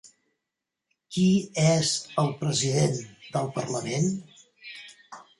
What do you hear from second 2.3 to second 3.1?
president